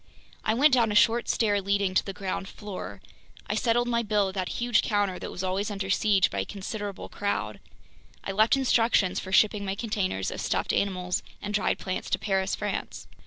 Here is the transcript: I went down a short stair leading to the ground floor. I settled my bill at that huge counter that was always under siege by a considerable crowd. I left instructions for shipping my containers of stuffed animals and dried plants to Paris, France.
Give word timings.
I 0.43 0.55
went 0.55 0.73
down 0.73 0.91
a 0.91 0.95
short 0.95 1.29
stair 1.29 1.61
leading 1.61 1.93
to 1.93 2.03
the 2.03 2.11
ground 2.11 2.47
floor. 2.47 3.01
I 3.45 3.53
settled 3.53 3.87
my 3.87 4.01
bill 4.01 4.29
at 4.29 4.33
that 4.33 4.49
huge 4.57 4.81
counter 4.81 5.19
that 5.19 5.29
was 5.29 5.43
always 5.43 5.69
under 5.69 5.91
siege 5.91 6.31
by 6.31 6.39
a 6.39 6.45
considerable 6.45 7.07
crowd. 7.07 7.59
I 8.23 8.31
left 8.31 8.57
instructions 8.57 9.19
for 9.19 9.31
shipping 9.31 9.63
my 9.63 9.75
containers 9.75 10.31
of 10.31 10.41
stuffed 10.41 10.73
animals 10.73 11.21
and 11.39 11.53
dried 11.53 11.77
plants 11.77 12.09
to 12.09 12.17
Paris, 12.17 12.55
France. 12.55 13.07